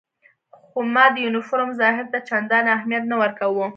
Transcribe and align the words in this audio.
خو 0.65 0.79
ما 0.93 1.05
د 1.13 1.15
یونیفورم 1.25 1.69
ظاهر 1.81 2.05
ته 2.11 2.17
چندانې 2.29 2.69
اهمیت 2.77 3.03
نه 3.11 3.15
ورکاوه. 3.21 3.65